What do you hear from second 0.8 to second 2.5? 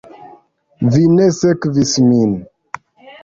Vi ne sekvis min.